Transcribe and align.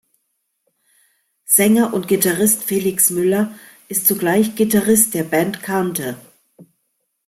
Sänger 1.45 1.93
und 1.93 2.07
Gitarrist 2.07 2.63
Felix 2.63 3.11
Müller 3.11 3.53
ist 3.87 4.07
zugleich 4.07 4.55
Gitarrist 4.55 5.13
der 5.13 5.23
Band 5.23 5.61
Kante. 5.61 6.17